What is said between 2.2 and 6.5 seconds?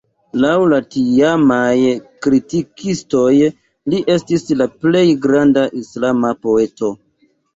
kritikistoj li estis la plej granda islama